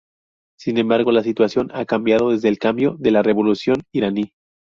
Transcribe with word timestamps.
Sin 0.57 0.79
embargo, 0.79 1.11
la 1.11 1.21
situación 1.21 1.69
ha 1.75 1.85
cambiado 1.85 2.31
desde 2.31 2.49
el 2.49 2.57
cambio 2.57 2.95
de 2.97 3.11
la 3.11 3.21
revolución 3.21 3.83
iraní. 3.93 4.31